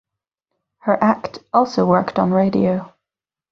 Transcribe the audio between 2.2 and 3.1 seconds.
radio.